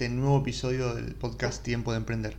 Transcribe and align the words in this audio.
este 0.00 0.08
nuevo 0.14 0.38
episodio 0.38 0.94
del 0.94 1.14
podcast 1.14 1.62
Tiempo 1.62 1.90
de 1.90 1.98
Emprender. 1.98 2.34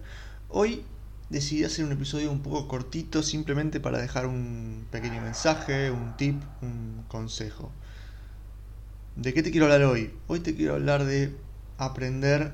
Hoy 0.49 0.83
decidí 1.29 1.63
hacer 1.63 1.85
un 1.85 1.91
episodio 1.91 2.31
un 2.31 2.41
poco 2.41 2.67
cortito 2.67 3.21
simplemente 3.21 3.79
para 3.79 3.99
dejar 3.99 4.25
un 4.25 4.87
pequeño 4.89 5.21
mensaje, 5.21 5.91
un 5.91 6.17
tip, 6.17 6.41
un 6.63 7.05
consejo. 7.07 7.71
¿De 9.15 9.35
qué 9.35 9.43
te 9.43 9.51
quiero 9.51 9.67
hablar 9.67 9.83
hoy? 9.83 10.11
Hoy 10.25 10.39
te 10.39 10.55
quiero 10.55 10.73
hablar 10.73 11.03
de 11.03 11.35
aprender 11.77 12.51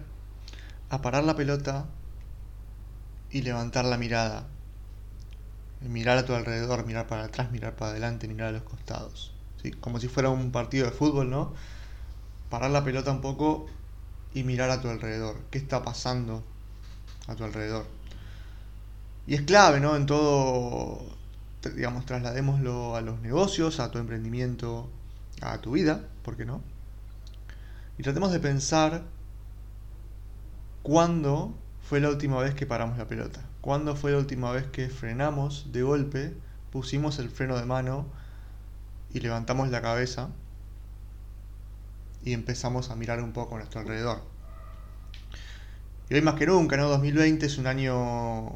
a 0.89 1.01
parar 1.01 1.23
la 1.23 1.37
pelota 1.37 1.85
y 3.31 3.43
levantar 3.43 3.85
la 3.85 3.97
mirada. 3.97 4.45
Mirar 5.79 6.17
a 6.17 6.25
tu 6.25 6.33
alrededor, 6.33 6.85
mirar 6.85 7.07
para 7.07 7.23
atrás, 7.23 7.49
mirar 7.53 7.77
para 7.77 7.91
adelante, 7.91 8.27
mirar 8.27 8.49
a 8.49 8.51
los 8.51 8.63
costados. 8.63 9.33
¿sí? 9.63 9.71
Como 9.71 10.01
si 10.01 10.09
fuera 10.09 10.27
un 10.27 10.51
partido 10.51 10.85
de 10.85 10.91
fútbol, 10.91 11.29
¿no? 11.29 11.53
parar 12.49 12.71
la 12.71 12.83
pelota 12.83 13.11
un 13.11 13.21
poco 13.21 13.67
y 14.33 14.43
mirar 14.43 14.69
a 14.69 14.81
tu 14.81 14.89
alrededor. 14.89 15.37
¿Qué 15.51 15.57
está 15.57 15.83
pasando 15.83 16.43
a 17.27 17.35
tu 17.35 17.43
alrededor? 17.43 17.85
Y 19.25 19.35
es 19.35 19.41
clave, 19.41 19.79
¿no? 19.79 19.95
En 19.95 20.05
todo, 20.05 21.05
digamos, 21.75 22.05
trasladémoslo 22.05 22.95
a 22.95 23.01
los 23.01 23.19
negocios, 23.21 23.79
a 23.79 23.91
tu 23.91 23.97
emprendimiento, 23.97 24.89
a 25.41 25.59
tu 25.59 25.71
vida, 25.71 26.01
¿por 26.23 26.37
qué 26.37 26.45
no? 26.45 26.61
Y 27.97 28.03
tratemos 28.03 28.31
de 28.31 28.39
pensar 28.39 29.03
cuándo 30.83 31.53
fue 31.81 31.99
la 31.99 32.09
última 32.09 32.39
vez 32.39 32.53
que 32.53 32.65
paramos 32.65 32.97
la 32.97 33.07
pelota. 33.07 33.41
¿Cuándo 33.61 33.95
fue 33.95 34.11
la 34.11 34.17
última 34.17 34.51
vez 34.51 34.65
que 34.67 34.87
frenamos 34.87 35.71
de 35.71 35.81
golpe, 35.81 36.33
pusimos 36.71 37.19
el 37.19 37.29
freno 37.29 37.57
de 37.57 37.65
mano 37.65 38.05
y 39.13 39.19
levantamos 39.19 39.69
la 39.69 39.81
cabeza 39.81 40.29
y 42.23 42.33
empezamos 42.33 42.89
a 42.89 42.95
mirar 42.95 43.21
un 43.21 43.33
poco 43.33 43.55
a 43.55 43.59
nuestro 43.59 43.81
alrededor. 43.81 44.21
Y 46.09 46.15
hoy 46.15 46.21
más 46.21 46.35
que 46.35 46.47
nunca, 46.47 46.77
¿no? 46.77 46.87
2020 46.87 47.45
es 47.45 47.57
un 47.57 47.67
año 47.67 48.55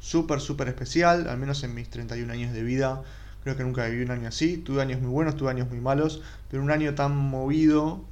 súper, 0.00 0.40
súper 0.40 0.68
especial, 0.68 1.28
al 1.28 1.38
menos 1.38 1.62
en 1.62 1.74
mis 1.74 1.88
31 1.88 2.32
años 2.32 2.52
de 2.52 2.62
vida. 2.62 3.02
Creo 3.44 3.56
que 3.56 3.62
nunca 3.62 3.86
viví 3.86 4.02
un 4.02 4.10
año 4.10 4.28
así. 4.28 4.56
Tuve 4.56 4.82
años 4.82 5.00
muy 5.00 5.10
buenos, 5.10 5.36
tuve 5.36 5.50
años 5.50 5.68
muy 5.68 5.80
malos, 5.80 6.22
pero 6.50 6.62
un 6.62 6.70
año 6.70 6.94
tan 6.94 7.16
movido, 7.16 8.04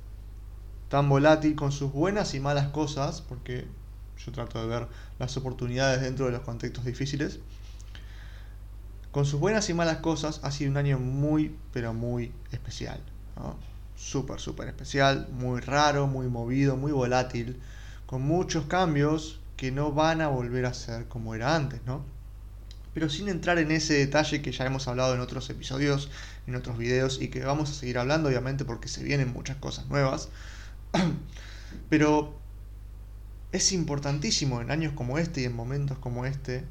tan 0.89 1.09
volátil, 1.09 1.57
con 1.57 1.73
sus 1.73 1.93
buenas 1.93 2.35
y 2.35 2.41
malas 2.41 2.69
cosas, 2.69 3.21
porque 3.21 3.67
yo 4.25 4.31
trato 4.31 4.61
de 4.61 4.69
ver 4.69 4.89
las 5.19 5.37
oportunidades 5.37 6.01
dentro 6.01 6.27
de 6.27 6.33
los 6.33 6.43
contextos 6.43 6.85
difíciles. 6.85 7.41
Con 9.11 9.27
sus 9.27 9.41
buenas 9.41 9.69
y 9.69 9.75
malas 9.75 9.99
cosas, 9.99 10.41
ha 10.45 10.51
sido 10.53 10.71
un 10.71 10.77
año 10.77 10.99
muy, 10.99 11.57
pero 11.73 11.93
muy 11.93 12.33
especial. 12.53 13.01
¿no? 13.37 13.72
Súper, 14.03 14.41
súper 14.41 14.69
especial, 14.69 15.29
muy 15.33 15.61
raro, 15.61 16.07
muy 16.09 16.27
movido, 16.27 16.77
muy 16.77 16.93
volátil, 16.93 17.61
con 18.07 18.23
muchos 18.23 18.67
cambios 18.67 19.41
que 19.57 19.71
no 19.71 19.93
van 19.93 20.21
a 20.21 20.29
volver 20.29 20.67
a 20.67 20.75
ser 20.75 21.07
como 21.07 21.35
era 21.35 21.55
antes, 21.55 21.81
¿no? 21.87 22.05
Pero 22.95 23.09
sin 23.09 23.29
entrar 23.29 23.59
en 23.59 23.71
ese 23.71 23.95
detalle 23.95 24.43
que 24.43 24.53
ya 24.53 24.67
hemos 24.67 24.89
hablado 24.89 25.15
en 25.15 25.21
otros 25.21 25.49
episodios, 25.51 26.11
en 26.47 26.57
otros 26.57 26.77
videos 26.79 27.23
y 27.23 27.29
que 27.29 27.45
vamos 27.45 27.71
a 27.71 27.75
seguir 27.75 27.97
hablando 27.97 28.29
obviamente 28.29 28.65
porque 28.65 28.89
se 28.89 29.05
vienen 29.05 29.33
muchas 29.33 29.57
cosas 29.59 29.87
nuevas. 29.87 30.29
Pero 31.89 32.35
es 33.53 33.73
importantísimo 33.73 34.61
en 34.61 34.71
años 34.73 34.93
como 34.95 35.19
este 35.19 35.43
y 35.43 35.45
en 35.45 35.55
momentos 35.55 35.97
como 35.99 36.27
este 36.27 36.65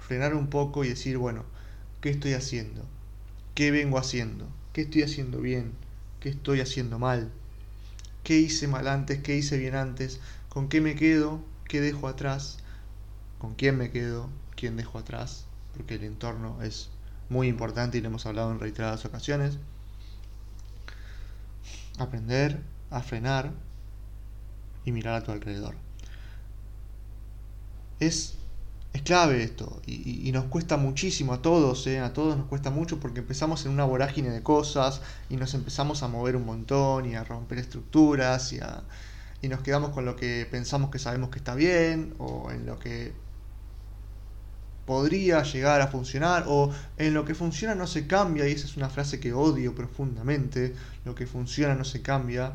frenar 0.00 0.34
un 0.34 0.48
poco 0.48 0.84
y 0.84 0.88
decir, 0.88 1.18
bueno, 1.18 1.44
¿qué 2.00 2.10
estoy 2.10 2.32
haciendo? 2.34 2.84
¿Qué 3.54 3.70
vengo 3.70 3.96
haciendo? 3.96 4.48
¿Qué 4.72 4.82
estoy 4.82 5.02
haciendo 5.02 5.40
bien? 5.40 5.72
Qué 6.20 6.28
estoy 6.30 6.60
haciendo 6.60 6.98
mal, 6.98 7.30
qué 8.24 8.38
hice 8.38 8.68
mal 8.68 8.88
antes, 8.88 9.22
qué 9.22 9.36
hice 9.36 9.58
bien 9.58 9.74
antes, 9.74 10.20
con 10.48 10.68
qué 10.68 10.80
me 10.80 10.94
quedo, 10.94 11.40
qué 11.66 11.80
dejo 11.80 12.08
atrás, 12.08 12.58
con 13.38 13.54
quién 13.54 13.78
me 13.78 13.90
quedo, 13.90 14.28
quién 14.56 14.76
dejo 14.76 14.98
atrás, 14.98 15.44
porque 15.74 15.94
el 15.94 16.04
entorno 16.04 16.62
es 16.62 16.90
muy 17.28 17.48
importante 17.48 17.98
y 17.98 18.00
lo 18.00 18.08
hemos 18.08 18.26
hablado 18.26 18.50
en 18.50 18.60
reiteradas 18.60 19.04
ocasiones. 19.04 19.58
Aprender 21.98 22.60
a 22.90 23.02
frenar 23.02 23.52
y 24.84 24.92
mirar 24.92 25.14
a 25.14 25.22
tu 25.22 25.32
alrededor. 25.32 25.74
Es 28.00 28.36
es 28.92 29.02
clave 29.02 29.42
esto 29.42 29.80
y, 29.86 30.30
nos 30.32 30.44
cuesta 30.46 30.76
muchísimo 30.76 31.32
a 31.32 31.42
todos, 31.42 31.86
¿eh? 31.86 32.00
a 32.00 32.12
todos 32.12 32.36
nos 32.36 32.46
cuesta 32.46 32.70
mucho 32.70 33.00
porque 33.00 33.20
empezamos 33.20 33.64
en 33.66 33.72
una 33.72 33.84
vorágine 33.84 34.30
de 34.30 34.42
cosas 34.42 35.00
y 35.28 35.36
nos 35.36 35.54
empezamos 35.54 36.02
a 36.02 36.08
mover 36.08 36.36
un 36.36 36.44
montón 36.44 37.06
y 37.06 37.14
a 37.14 37.24
romper 37.24 37.58
estructuras 37.58 38.52
y, 38.52 38.60
y 39.42 39.48
nos 39.48 39.60
quedamos 39.60 39.90
con 39.90 40.04
lo 40.04 40.16
que 40.16 40.46
pensamos 40.50 40.90
que 40.90 40.98
sabemos 40.98 41.30
que 41.30 41.38
está 41.38 41.54
bien 41.54 42.14
o 42.18 42.50
en 42.50 42.66
lo 42.66 42.78
que 42.78 43.12
podría 44.86 45.42
llegar 45.42 45.82
a 45.82 45.88
funcionar 45.88 46.44
o 46.46 46.72
en 46.96 47.12
lo 47.12 47.24
que 47.24 47.34
funciona 47.34 47.74
no 47.74 47.86
se 47.86 48.06
cambia 48.06 48.48
y 48.48 48.52
esa 48.52 48.66
es 48.66 48.76
una 48.76 48.88
frase 48.88 49.20
que 49.20 49.34
odio 49.34 49.74
profundamente, 49.74 50.74
lo 51.04 51.14
que 51.14 51.26
funciona 51.26 51.74
no 51.74 51.84
se 51.84 52.00
cambia 52.00 52.54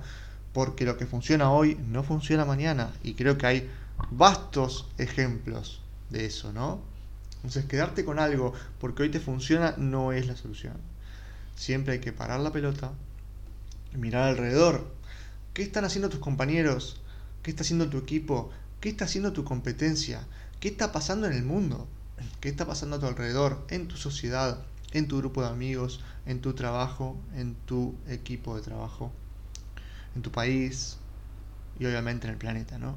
porque 0.51 0.85
lo 0.85 0.97
que 0.97 1.05
funciona 1.05 1.51
hoy 1.51 1.75
no 1.88 2.03
funciona 2.03 2.44
mañana 2.44 2.91
y 3.03 3.13
creo 3.13 3.38
que 3.38 3.45
hay 3.45 3.69
vastos 4.09 4.89
ejemplos 4.97 5.82
de 6.09 6.25
eso, 6.25 6.53
¿no? 6.53 6.81
Entonces, 7.37 7.65
quedarte 7.65 8.05
con 8.05 8.19
algo 8.19 8.53
porque 8.79 9.03
hoy 9.03 9.09
te 9.09 9.19
funciona 9.19 9.75
no 9.77 10.11
es 10.11 10.27
la 10.27 10.35
solución. 10.35 10.77
Siempre 11.55 11.93
hay 11.93 11.99
que 11.99 12.13
parar 12.13 12.39
la 12.39 12.51
pelota, 12.51 12.91
mirar 13.93 14.29
alrededor. 14.29 14.93
¿Qué 15.53 15.61
están 15.61 15.85
haciendo 15.85 16.09
tus 16.09 16.19
compañeros? 16.19 17.01
¿Qué 17.43 17.51
está 17.51 17.63
haciendo 17.63 17.89
tu 17.89 17.97
equipo? 17.97 18.49
¿Qué 18.79 18.89
está 18.89 19.05
haciendo 19.05 19.33
tu 19.33 19.43
competencia? 19.43 20.25
¿Qué 20.59 20.69
está 20.69 20.91
pasando 20.91 21.27
en 21.27 21.33
el 21.33 21.43
mundo? 21.43 21.87
¿Qué 22.39 22.49
está 22.49 22.65
pasando 22.65 22.95
a 22.95 22.99
tu 22.99 23.07
alrededor? 23.07 23.65
En 23.69 23.87
tu 23.87 23.97
sociedad, 23.97 24.63
en 24.93 25.07
tu 25.07 25.17
grupo 25.17 25.41
de 25.41 25.49
amigos, 25.49 26.01
en 26.25 26.41
tu 26.41 26.53
trabajo, 26.53 27.17
en 27.35 27.55
tu 27.55 27.95
equipo 28.07 28.55
de 28.55 28.61
trabajo, 28.61 29.11
en 30.15 30.21
tu 30.21 30.31
país 30.31 30.97
y 31.79 31.85
obviamente 31.85 32.27
en 32.27 32.33
el 32.33 32.39
planeta, 32.39 32.77
¿no? 32.77 32.95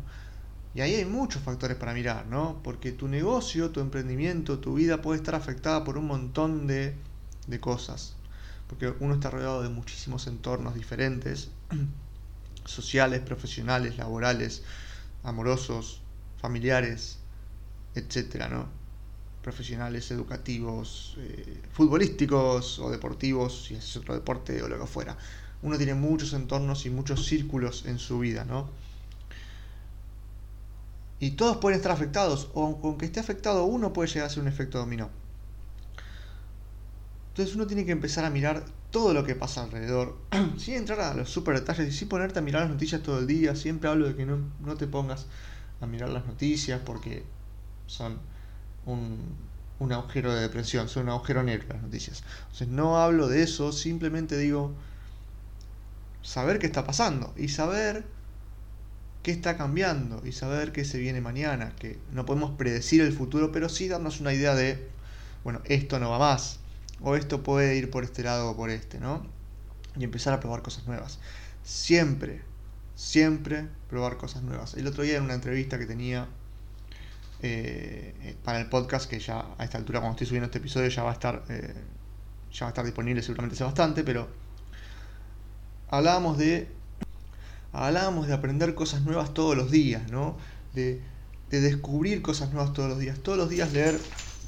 Y 0.76 0.82
ahí 0.82 0.94
hay 0.94 1.06
muchos 1.06 1.40
factores 1.42 1.78
para 1.78 1.94
mirar, 1.94 2.26
¿no? 2.26 2.60
Porque 2.62 2.92
tu 2.92 3.08
negocio, 3.08 3.70
tu 3.70 3.80
emprendimiento, 3.80 4.58
tu 4.58 4.74
vida 4.74 5.00
puede 5.00 5.16
estar 5.18 5.34
afectada 5.34 5.84
por 5.84 5.96
un 5.96 6.06
montón 6.06 6.66
de, 6.66 6.94
de 7.46 7.60
cosas. 7.60 8.14
Porque 8.66 8.92
uno 9.00 9.14
está 9.14 9.30
rodeado 9.30 9.62
de 9.62 9.70
muchísimos 9.70 10.26
entornos 10.26 10.74
diferentes, 10.74 11.48
sociales, 12.66 13.20
profesionales, 13.20 13.96
laborales, 13.96 14.64
amorosos, 15.22 16.02
familiares, 16.42 17.20
etcétera, 17.94 18.48
¿no? 18.48 18.68
Profesionales, 19.40 20.10
educativos, 20.10 21.16
eh, 21.20 21.62
futbolísticos 21.72 22.80
o 22.80 22.90
deportivos, 22.90 23.64
si 23.64 23.76
es 23.76 23.96
otro 23.96 24.12
deporte 24.12 24.62
o 24.62 24.68
lo 24.68 24.78
que 24.78 24.86
fuera. 24.86 25.16
Uno 25.62 25.78
tiene 25.78 25.94
muchos 25.94 26.34
entornos 26.34 26.84
y 26.84 26.90
muchos 26.90 27.24
círculos 27.24 27.86
en 27.86 27.98
su 27.98 28.18
vida, 28.18 28.44
¿no? 28.44 28.68
Y 31.18 31.32
todos 31.32 31.56
pueden 31.58 31.78
estar 31.78 31.92
afectados, 31.92 32.50
o 32.54 32.78
aunque 32.82 33.06
esté 33.06 33.20
afectado 33.20 33.64
uno 33.64 33.92
puede 33.92 34.08
llegar 34.08 34.26
a 34.26 34.30
ser 34.30 34.42
un 34.42 34.48
efecto 34.48 34.78
dominó. 34.78 35.10
Entonces 37.28 37.54
uno 37.54 37.66
tiene 37.66 37.84
que 37.84 37.92
empezar 37.92 38.24
a 38.24 38.30
mirar 38.30 38.64
todo 38.90 39.12
lo 39.12 39.24
que 39.24 39.34
pasa 39.34 39.62
alrededor, 39.62 40.16
sin 40.58 40.74
entrar 40.74 41.00
a 41.00 41.14
los 41.14 41.30
super 41.30 41.54
detalles 41.54 41.88
y 41.88 41.96
sin 41.96 42.08
ponerte 42.08 42.38
a 42.38 42.42
mirar 42.42 42.62
las 42.62 42.70
noticias 42.70 43.02
todo 43.02 43.18
el 43.18 43.26
día. 43.26 43.54
Siempre 43.56 43.88
hablo 43.90 44.06
de 44.06 44.16
que 44.16 44.26
no, 44.26 44.38
no 44.60 44.76
te 44.76 44.86
pongas 44.86 45.26
a 45.80 45.86
mirar 45.86 46.08
las 46.08 46.26
noticias 46.26 46.80
porque 46.84 47.24
son 47.86 48.18
un, 48.86 49.18
un 49.78 49.92
agujero 49.92 50.34
de 50.34 50.40
depresión, 50.40 50.88
son 50.88 51.04
un 51.04 51.08
agujero 51.10 51.42
negro 51.42 51.68
las 51.74 51.82
noticias. 51.82 52.22
Entonces 52.42 52.68
no 52.68 52.98
hablo 52.98 53.28
de 53.28 53.42
eso, 53.42 53.72
simplemente 53.72 54.36
digo 54.38 54.72
saber 56.22 56.58
qué 56.58 56.66
está 56.66 56.84
pasando 56.84 57.32
y 57.36 57.48
saber 57.48 58.04
qué 59.26 59.32
está 59.32 59.56
cambiando 59.56 60.24
y 60.24 60.30
saber 60.30 60.70
qué 60.70 60.84
se 60.84 60.98
viene 60.98 61.20
mañana, 61.20 61.72
que 61.80 61.98
no 62.12 62.24
podemos 62.24 62.52
predecir 62.52 63.00
el 63.00 63.12
futuro, 63.12 63.50
pero 63.50 63.68
sí 63.68 63.88
darnos 63.88 64.20
una 64.20 64.32
idea 64.32 64.54
de, 64.54 64.88
bueno, 65.42 65.62
esto 65.64 65.98
no 65.98 66.10
va 66.10 66.20
más, 66.20 66.60
o 67.00 67.16
esto 67.16 67.42
puede 67.42 67.76
ir 67.76 67.90
por 67.90 68.04
este 68.04 68.22
lado 68.22 68.50
o 68.50 68.56
por 68.56 68.70
este, 68.70 69.00
¿no? 69.00 69.26
Y 69.96 70.04
empezar 70.04 70.32
a 70.32 70.38
probar 70.38 70.62
cosas 70.62 70.86
nuevas. 70.86 71.18
Siempre, 71.64 72.42
siempre 72.94 73.66
probar 73.90 74.16
cosas 74.16 74.44
nuevas. 74.44 74.74
El 74.74 74.86
otro 74.86 75.02
día 75.02 75.16
en 75.16 75.24
una 75.24 75.34
entrevista 75.34 75.76
que 75.76 75.86
tenía 75.86 76.28
eh, 77.42 78.36
para 78.44 78.60
el 78.60 78.68
podcast, 78.68 79.10
que 79.10 79.18
ya 79.18 79.44
a 79.58 79.64
esta 79.64 79.76
altura 79.76 79.98
cuando 79.98 80.12
estoy 80.12 80.28
subiendo 80.28 80.46
este 80.46 80.58
episodio 80.58 80.88
ya 80.88 81.02
va 81.02 81.10
a 81.10 81.14
estar, 81.14 81.42
eh, 81.48 81.74
ya 82.52 82.66
va 82.66 82.68
a 82.68 82.70
estar 82.70 82.84
disponible 82.84 83.20
seguramente 83.22 83.56
hace 83.56 83.64
bastante, 83.64 84.04
pero 84.04 84.28
hablábamos 85.88 86.38
de 86.38 86.75
hablábamos 87.76 88.26
de 88.26 88.34
aprender 88.34 88.74
cosas 88.74 89.02
nuevas 89.02 89.34
todos 89.34 89.56
los 89.56 89.70
días, 89.70 90.10
¿no? 90.10 90.36
De, 90.74 91.00
descubrir 91.50 92.22
cosas 92.22 92.52
nuevas 92.52 92.72
todos 92.72 92.88
los 92.88 92.98
días. 92.98 93.18
Todos 93.20 93.38
los 93.38 93.48
días 93.48 93.72
leer 93.72 93.98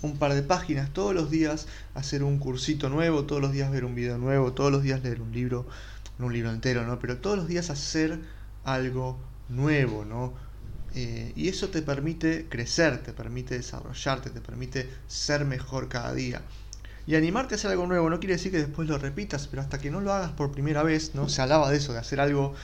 un 0.02 0.18
par 0.18 0.34
de 0.34 0.42
páginas, 0.42 0.92
todos 0.92 1.14
los 1.14 1.30
días 1.30 1.66
hacer 1.94 2.22
un 2.22 2.38
cursito 2.38 2.88
nuevo, 2.88 3.24
todos 3.24 3.40
los 3.40 3.52
días 3.52 3.70
ver 3.70 3.84
un 3.84 3.94
video 3.94 4.18
nuevo, 4.18 4.52
todos 4.52 4.72
los 4.72 4.82
días 4.82 5.02
leer 5.02 5.20
un 5.20 5.32
libro, 5.32 5.66
un 6.18 6.32
libro 6.32 6.50
entero, 6.50 6.84
¿no? 6.86 6.98
Pero 6.98 7.18
todos 7.18 7.36
los 7.36 7.48
días 7.48 7.70
hacer 7.70 8.18
algo 8.64 9.18
nuevo, 9.48 10.04
¿no? 10.04 10.34
Eh, 10.94 11.32
y 11.36 11.48
eso 11.48 11.68
te 11.68 11.82
permite 11.82 12.46
crecer, 12.48 13.02
te 13.02 13.12
permite 13.12 13.56
desarrollarte, 13.56 14.30
te 14.30 14.40
permite 14.40 14.88
ser 15.06 15.44
mejor 15.44 15.88
cada 15.88 16.12
día. 16.14 16.42
Y 17.06 17.14
animarte 17.14 17.54
a 17.54 17.56
hacer 17.56 17.70
algo 17.70 17.86
nuevo 17.86 18.10
no 18.10 18.20
quiere 18.20 18.34
decir 18.34 18.52
que 18.52 18.58
después 18.58 18.88
lo 18.88 18.98
repitas, 18.98 19.46
pero 19.46 19.62
hasta 19.62 19.78
que 19.78 19.90
no 19.90 20.00
lo 20.00 20.12
hagas 20.12 20.32
por 20.32 20.50
primera 20.50 20.82
vez, 20.82 21.14
¿no? 21.14 21.28
Se 21.28 21.40
alaba 21.40 21.70
de 21.70 21.78
eso, 21.78 21.92
de 21.92 22.00
hacer 22.00 22.20
algo, 22.20 22.54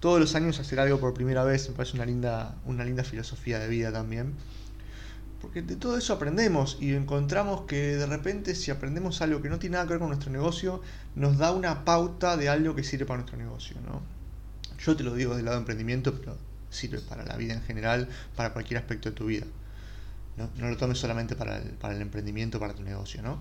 todos 0.00 0.20
los 0.20 0.34
años 0.34 0.60
hacer 0.60 0.80
algo 0.80 1.00
por 1.00 1.14
primera 1.14 1.44
vez, 1.44 1.68
me 1.68 1.74
parece 1.74 1.96
una 1.96 2.06
linda, 2.06 2.54
una 2.66 2.84
linda 2.84 3.04
filosofía 3.04 3.58
de 3.58 3.68
vida 3.68 3.92
también. 3.92 4.34
Porque 5.40 5.62
de 5.62 5.76
todo 5.76 5.96
eso 5.96 6.12
aprendemos 6.12 6.78
y 6.80 6.94
encontramos 6.94 7.62
que 7.62 7.96
de 7.96 8.06
repente 8.06 8.54
si 8.54 8.70
aprendemos 8.70 9.22
algo 9.22 9.40
que 9.40 9.48
no 9.48 9.58
tiene 9.58 9.74
nada 9.74 9.86
que 9.86 9.90
ver 9.90 10.00
con 10.00 10.08
nuestro 10.08 10.32
negocio, 10.32 10.82
nos 11.14 11.38
da 11.38 11.52
una 11.52 11.84
pauta 11.84 12.36
de 12.36 12.48
algo 12.48 12.74
que 12.74 12.82
sirve 12.82 13.06
para 13.06 13.18
nuestro 13.18 13.38
negocio, 13.38 13.76
¿no? 13.86 14.02
Yo 14.84 14.96
te 14.96 15.04
lo 15.04 15.14
digo 15.14 15.36
del 15.36 15.44
lado 15.44 15.56
de 15.56 15.60
emprendimiento, 15.60 16.14
pero 16.18 16.36
sirve 16.70 17.00
para 17.00 17.24
la 17.24 17.36
vida 17.36 17.54
en 17.54 17.62
general, 17.62 18.08
para 18.36 18.52
cualquier 18.52 18.78
aspecto 18.78 19.10
de 19.10 19.14
tu 19.14 19.26
vida. 19.26 19.46
No, 20.36 20.68
lo 20.68 20.76
tomes 20.76 20.98
solamente 20.98 21.34
para 21.34 21.58
el, 21.58 21.70
para 21.70 21.94
el 21.94 22.02
emprendimiento, 22.02 22.60
para 22.60 22.74
tu 22.74 22.82
negocio, 22.82 23.22
¿no? 23.22 23.40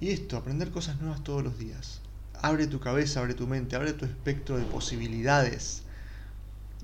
Y 0.00 0.10
esto, 0.10 0.36
aprender 0.36 0.70
cosas 0.70 1.00
nuevas 1.00 1.22
todos 1.22 1.42
los 1.42 1.58
días. 1.58 2.00
Abre 2.44 2.66
tu 2.66 2.78
cabeza, 2.78 3.20
abre 3.20 3.32
tu 3.32 3.46
mente, 3.46 3.74
abre 3.74 3.94
tu 3.94 4.04
espectro 4.04 4.58
de 4.58 4.66
posibilidades. 4.66 5.82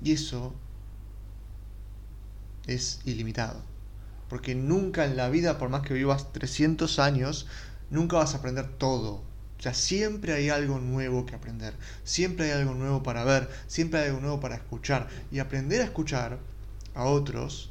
Y 0.03 0.13
eso 0.13 0.55
es 2.65 2.99
ilimitado. 3.05 3.61
Porque 4.27 4.55
nunca 4.55 5.05
en 5.05 5.15
la 5.15 5.29
vida, 5.29 5.59
por 5.59 5.69
más 5.69 5.83
que 5.83 5.93
vivas 5.93 6.33
300 6.33 6.97
años, 6.97 7.45
nunca 7.91 8.17
vas 8.17 8.33
a 8.33 8.39
aprender 8.39 8.69
todo. 8.79 9.17
O 9.59 9.61
sea, 9.61 9.75
siempre 9.75 10.33
hay 10.33 10.49
algo 10.49 10.79
nuevo 10.79 11.27
que 11.27 11.35
aprender. 11.35 11.75
Siempre 12.03 12.45
hay 12.45 12.59
algo 12.59 12.73
nuevo 12.73 13.03
para 13.03 13.23
ver. 13.23 13.47
Siempre 13.67 13.99
hay 13.99 14.07
algo 14.07 14.19
nuevo 14.19 14.39
para 14.39 14.55
escuchar. 14.55 15.09
Y 15.31 15.37
aprender 15.37 15.81
a 15.81 15.83
escuchar 15.83 16.39
a 16.95 17.03
otros, 17.03 17.69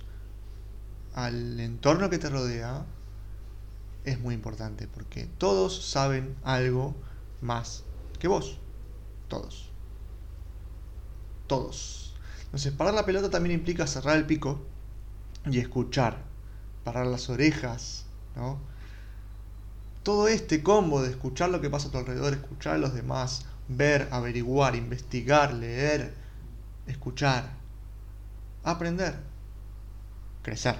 al 1.13 1.59
entorno 1.59 2.09
que 2.09 2.19
te 2.19 2.31
rodea, 2.31 2.87
es 4.05 4.21
muy 4.21 4.37
importante 4.37 4.87
porque 4.87 5.29
todos 5.39 5.91
saben 5.91 6.37
algo 6.45 6.95
más 7.41 7.85
que 8.19 8.29
vos. 8.29 8.59
Todos. 9.29 9.71
Todos. 11.47 12.15
Entonces, 12.45 12.73
parar 12.73 12.95
la 12.95 13.07
pelota 13.07 13.31
también 13.31 13.55
implica 13.55 13.87
cerrar 13.87 14.17
el 14.17 14.27
pico 14.27 14.61
y 15.47 15.59
escuchar. 15.59 16.25
Parar 16.85 17.07
las 17.07 17.29
orejas, 17.29 18.07
¿no? 18.37 18.59
Todo 20.03 20.29
este 20.29 20.63
combo 20.63 21.03
de 21.03 21.11
escuchar 21.11 21.51
lo 21.51 21.61
que 21.61 21.71
pasa 21.71 21.89
a 21.89 21.91
tu 21.91 21.99
alrededor, 21.99 22.33
escuchar 22.33 22.75
a 22.75 22.79
los 22.79 22.95
demás, 22.95 23.47
ver, 23.69 24.09
averiguar, 24.11 24.75
investigar, 24.75 25.53
leer, 25.53 26.15
escuchar, 26.87 27.51
aprender, 28.65 29.17
crecer. 30.43 30.77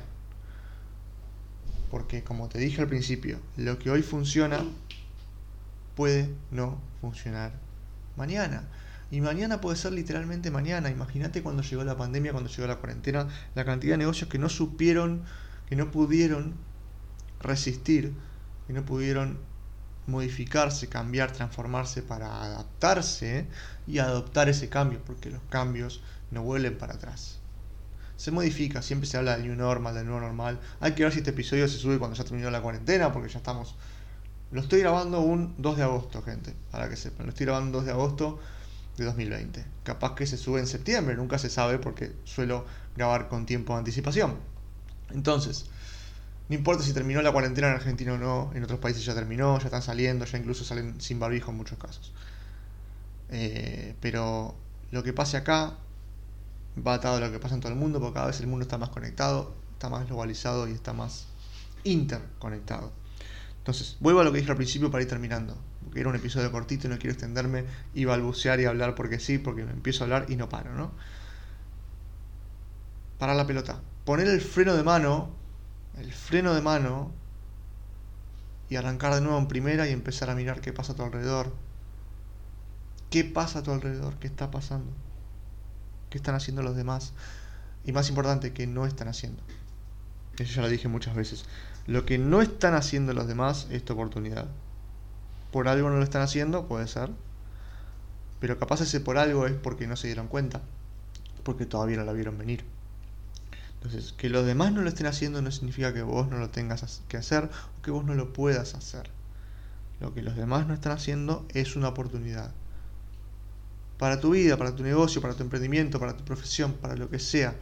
Porque 1.91 2.25
como 2.25 2.49
te 2.49 2.59
dije 2.59 2.81
al 2.81 2.89
principio, 2.89 3.39
lo 3.57 3.79
que 3.79 3.91
hoy 3.91 4.03
funciona 4.03 4.65
puede 6.01 6.35
no 6.51 6.81
funcionar 7.03 7.53
mañana. 8.17 8.67
Y 9.11 9.21
mañana 9.21 9.61
puede 9.61 9.77
ser 9.77 9.93
literalmente 9.93 10.51
mañana. 10.51 10.89
Imagínate 10.89 11.43
cuando 11.43 11.63
llegó 11.63 11.85
la 11.85 11.99
pandemia, 11.99 12.33
cuando 12.33 12.49
llegó 12.49 12.67
la 12.67 12.77
cuarentena, 12.77 13.29
la 13.55 13.67
cantidad 13.67 13.93
de 13.93 13.99
negocios 13.99 14.31
que 14.31 14.39
no 14.39 14.49
supieron, 14.49 15.25
que 15.69 15.77
no 15.77 15.91
pudieron 15.91 16.55
resistir, 17.43 18.15
que 18.67 18.73
no 18.73 18.83
pudieron 18.83 19.41
modificarse, 20.07 20.89
cambiar, 20.89 21.33
transformarse 21.33 22.01
para 22.01 22.45
adaptarse 22.45 23.47
y 23.87 23.99
adoptar 23.99 24.49
ese 24.49 24.71
cambio, 24.71 25.03
porque 25.05 25.29
los 25.29 25.43
cambios 25.51 26.03
no 26.31 26.43
vuelven 26.43 26.79
para 26.79 26.95
atrás 26.95 27.41
se 28.17 28.31
modifica, 28.31 28.83
siempre 28.83 29.09
se 29.09 29.17
habla 29.17 29.33
del 29.37 29.47
new 29.47 29.57
normal, 29.57 29.95
del 29.95 30.05
nuevo 30.05 30.21
normal. 30.21 30.61
Hay 30.81 30.93
que 30.93 31.05
ver 31.05 31.13
si 31.13 31.21
este 31.21 31.31
episodio 31.31 31.67
se 31.69 31.79
sube 31.79 31.99
cuando 31.99 32.15
ya 32.19 32.25
terminó 32.25 32.51
la 32.51 32.61
cuarentena, 32.61 33.13
porque 33.13 33.31
ya 33.31 33.39
estamos... 33.39 33.77
Lo 34.53 34.61
estoy 34.61 34.81
grabando 34.81 35.21
un 35.21 35.55
2 35.59 35.77
de 35.77 35.83
agosto, 35.85 36.23
gente, 36.23 36.55
para 36.71 36.89
que 36.89 36.97
sepan. 36.97 37.27
Lo 37.27 37.31
estoy 37.31 37.47
grabando 37.47 37.67
un 37.67 37.73
2 37.73 37.85
de 37.85 37.93
agosto 37.93 38.41
de 38.97 39.05
2020. 39.05 39.65
Capaz 39.85 40.15
que 40.15 40.27
se 40.27 40.37
sube 40.37 40.59
en 40.59 40.67
septiembre, 40.67 41.15
nunca 41.17 41.39
se 41.39 41.49
sabe 41.49 41.79
porque 41.79 42.13
suelo 42.25 42.65
grabar 42.97 43.29
con 43.29 43.47
tiempo 43.47 43.75
de 43.75 43.79
anticipación. 43.81 44.37
Entonces, 45.11 45.67
no 46.49 46.57
importa 46.57 46.83
si 46.83 46.93
terminó 46.93 47.23
la 47.23 47.31
cuarentena 47.31 47.69
en 47.69 47.75
Argentina 47.75 48.15
o 48.15 48.19
no, 48.19 48.51
en 48.55 48.65
otros 48.65 48.81
países 48.81 49.05
ya 49.05 49.15
terminó, 49.15 49.59
ya 49.61 49.67
están 49.67 49.83
saliendo, 49.83 50.25
ya 50.25 50.39
incluso 50.39 50.65
salen 50.65 51.01
sin 51.01 51.21
barbijo 51.21 51.53
en 51.53 51.57
muchos 51.57 51.79
casos. 51.79 52.13
Eh, 53.31 53.95
pero 54.01 54.57
lo 54.91 55.05
que 55.05 55.13
pase 55.13 55.37
acá 55.37 55.77
va 56.85 56.95
atado 56.95 57.17
a 57.17 57.21
lo 57.21 57.31
que 57.31 57.39
pasa 57.39 57.55
en 57.55 57.61
todo 57.61 57.73
el 57.73 57.79
mundo, 57.79 58.01
porque 58.01 58.15
cada 58.15 58.27
vez 58.27 58.41
el 58.41 58.49
mundo 58.49 58.65
está 58.65 58.79
más 58.79 58.89
conectado, 58.89 59.55
está 59.75 59.89
más 59.89 60.07
globalizado 60.07 60.69
y 60.69 60.73
está 60.73 60.93
más 60.93 61.27
interconectado. 61.85 62.93
Entonces, 63.71 63.97
vuelvo 64.01 64.21
a 64.21 64.25
lo 64.25 64.33
que 64.33 64.39
dije 64.39 64.51
al 64.51 64.57
principio 64.57 64.91
para 64.91 65.03
ir 65.03 65.09
terminando, 65.09 65.57
porque 65.85 66.01
era 66.01 66.09
un 66.09 66.17
episodio 66.17 66.51
cortito 66.51 66.89
y 66.89 66.91
no 66.91 66.99
quiero 66.99 67.13
extenderme 67.13 67.65
y 67.95 68.05
balbucear 68.05 68.59
y 68.59 68.65
hablar 68.65 68.97
porque 68.97 69.21
sí, 69.21 69.39
porque 69.39 69.65
me 69.65 69.71
empiezo 69.71 70.03
a 70.03 70.07
hablar 70.07 70.27
y 70.29 70.35
no 70.35 70.49
paro, 70.49 70.75
¿no? 70.75 70.91
Parar 73.19 73.37
la 73.37 73.47
pelota. 73.47 73.81
Poner 74.05 74.27
el 74.27 74.41
freno 74.41 74.75
de 74.75 74.83
mano, 74.83 75.31
el 75.99 76.13
freno 76.13 76.53
de 76.53 76.63
mano, 76.63 77.13
y 78.69 78.75
arrancar 78.75 79.15
de 79.15 79.21
nuevo 79.21 79.39
en 79.39 79.47
primera 79.47 79.89
y 79.89 79.93
empezar 79.93 80.31
a 80.31 80.35
mirar 80.35 80.61
qué 80.61 80.73
pasa 80.73 80.95
a 80.95 80.97
tu 80.97 81.05
alrededor. 81.05 81.55
¿Qué 83.09 83.23
pasa 83.23 83.61
a 83.61 83.63
tu 83.63 83.71
alrededor? 83.71 84.17
¿Qué 84.17 84.27
está 84.27 84.51
pasando? 84.51 84.91
qué 86.11 86.19
están 86.19 86.35
haciendo 86.35 86.63
los 86.63 86.77
demás 86.77 87.13
y 87.85 87.93
más 87.93 88.09
importante, 88.09 88.53
qué 88.53 88.67
no 88.67 88.85
están 88.85 89.07
haciendo. 89.07 89.43
Eso 90.41 90.55
ya 90.55 90.63
lo 90.63 90.71
dije 90.71 90.89
muchas 90.89 91.15
veces. 91.15 91.45
Lo 91.87 92.07
que 92.07 92.17
no 92.17 92.41
están 92.41 92.73
haciendo 92.75 93.13
los 93.13 93.29
demás 93.29 93.67
es 93.71 93.85
tu 93.85 93.93
oportunidad. 93.93 94.47
Por 95.53 95.69
algo 95.69 95.91
no 95.91 95.97
lo 95.97 96.03
están 96.03 96.23
haciendo, 96.23 96.67
puede 96.67 96.89
ser. 96.89 97.11
Pero 98.41 98.59
capaz 98.59 98.81
ese 98.81 99.01
por 99.01 99.19
algo 99.19 99.47
es 99.47 99.53
porque 99.53 99.87
no 99.87 99.97
se 99.97 100.07
dieron 100.07 100.29
cuenta. 100.29 100.63
Porque 101.45 101.67
todavía 101.67 101.99
no 101.99 102.05
la 102.05 102.15
vieron 102.15 102.39
venir. 102.39 102.65
Entonces, 103.75 104.15
que 104.15 104.31
los 104.31 104.47
demás 104.47 104.73
no 104.73 104.81
lo 104.81 104.89
estén 104.89 105.07
haciendo 105.07 105.43
no 105.43 105.51
significa 105.51 105.93
que 105.93 106.01
vos 106.01 106.29
no 106.31 106.39
lo 106.39 106.49
tengas 106.49 107.03
que 107.07 107.19
hacer 107.19 107.51
o 107.79 107.83
que 107.83 107.91
vos 107.91 108.07
no 108.07 108.15
lo 108.15 108.33
puedas 108.33 108.75
hacer. 108.75 109.11
Lo 110.01 110.15
que 110.15 110.23
los 110.23 110.37
demás 110.37 110.67
no 110.67 110.73
están 110.73 110.93
haciendo 110.93 111.47
es 111.51 111.77
una 111.77 111.89
oportunidad 111.89 112.51
para 113.99 114.19
tu 114.21 114.31
vida, 114.31 114.57
para 114.57 114.75
tu 114.75 114.83
negocio, 114.83 115.21
para 115.21 115.35
tu 115.35 115.43
emprendimiento, 115.43 116.01
para 116.01 116.17
tu 116.17 116.25
profesión, 116.25 116.73
para 116.73 116.97
lo 116.97 117.11
que 117.11 117.19
sea. 117.19 117.55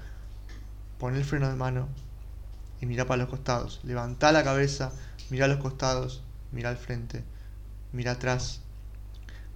Pon 1.00 1.16
el 1.16 1.24
freno 1.24 1.48
de 1.48 1.56
mano 1.56 1.88
y 2.80 2.86
mira 2.86 3.06
para 3.06 3.22
los 3.22 3.30
costados. 3.30 3.80
Levanta 3.84 4.32
la 4.32 4.44
cabeza, 4.44 4.92
mira 5.30 5.46
a 5.46 5.48
los 5.48 5.58
costados, 5.58 6.22
mira 6.52 6.70
al 6.70 6.76
frente, 6.76 7.24
mira 7.92 8.12
atrás. 8.12 8.60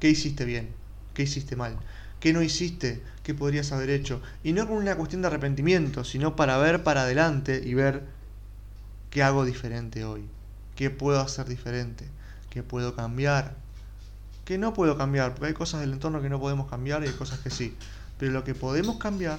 ¿Qué 0.01 0.09
hiciste 0.11 0.45
bien? 0.45 0.71
¿Qué 1.15 1.23
hiciste 1.23 1.57
mal? 1.57 1.77
¿Qué 2.21 2.33
no 2.33 2.43
hiciste? 2.43 3.03
¿Qué 3.23 3.35
podrías 3.35 3.73
haber 3.73 3.91
hecho? 3.91 4.23
Y 4.43 4.53
no 4.53 4.67
con 4.67 4.77
una 4.77 4.97
cuestión 4.97 5.23
de 5.23 5.29
arrepentimiento, 5.29 6.05
sino 6.05 6.37
para 6.37 6.59
ver 6.59 6.83
para 6.83 7.03
adelante 7.03 7.63
y 7.65 7.75
ver 7.75 8.05
qué 9.11 9.23
hago 9.23 9.45
diferente 9.45 10.05
hoy. 10.05 10.25
¿Qué 10.77 10.91
puedo 10.91 11.21
hacer 11.21 11.47
diferente? 11.47 12.09
¿Qué 12.51 12.63
puedo 12.63 12.95
cambiar? 12.95 13.57
que 14.45 14.59
no 14.59 14.75
puedo 14.75 14.97
cambiar, 14.97 15.35
porque 15.35 15.47
hay 15.47 15.55
cosas 15.55 15.81
del 15.81 15.93
entorno 15.93 16.21
que 16.21 16.29
no 16.29 16.41
podemos 16.41 16.69
cambiar 16.69 17.03
y 17.03 17.09
hay 17.09 17.13
cosas 17.13 17.39
que 17.41 17.51
sí. 17.51 17.77
Pero 18.19 18.33
lo 18.33 18.45
que 18.45 18.55
podemos 18.55 18.99
cambiar, 18.99 19.39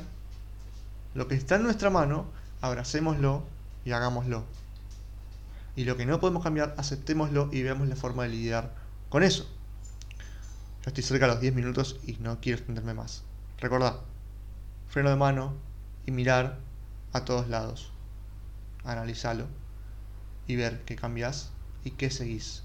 lo 1.14 1.28
que 1.28 1.36
está 1.36 1.56
en 1.56 1.64
nuestra 1.64 1.90
mano, 1.90 2.26
abracémoslo 2.62 3.44
y 3.86 3.92
hagámoslo. 3.92 4.46
Y 5.76 5.86
lo 5.86 5.98
que 5.98 6.06
no 6.06 6.20
podemos 6.20 6.44
cambiar, 6.44 6.76
aceptémoslo 6.78 7.50
y 7.52 7.64
veamos 7.64 7.88
la 7.88 7.96
forma 7.96 8.24
de 8.24 8.30
lidiar 8.30 8.74
con 9.10 9.24
eso. 9.24 9.48
Yo 10.84 10.90
estoy 10.90 11.04
cerca 11.04 11.28
de 11.28 11.34
los 11.34 11.42
10 11.42 11.56
minutos 11.56 11.98
y 12.06 12.14
no 12.20 12.40
quiero 12.42 12.58
extenderme 12.58 12.94
más. 12.94 13.24
Recordá, 13.60 14.02
freno 14.90 15.10
de 15.10 15.16
mano 15.16 15.54
y 16.06 16.12
mirar 16.12 16.60
a 17.14 17.26
todos 17.26 17.48
lados. 17.48 17.92
Analizalo 18.84 19.48
y 20.48 20.56
ver 20.58 20.82
qué 20.86 20.96
cambias 20.96 21.52
y 21.84 21.92
qué 21.92 22.12
seguís. 22.12 22.64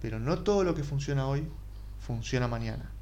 Pero 0.00 0.20
no 0.20 0.38
todo 0.38 0.62
lo 0.64 0.74
que 0.74 0.84
funciona 0.84 1.26
hoy 1.26 1.48
funciona 2.00 2.46
mañana. 2.46 2.97